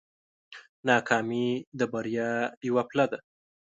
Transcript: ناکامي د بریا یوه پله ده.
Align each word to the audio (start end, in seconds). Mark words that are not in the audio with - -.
ناکامي 0.87 1.47
د 1.79 1.81
بریا 1.91 2.31
یوه 2.67 2.83
پله 2.89 3.05
ده. 3.11 3.19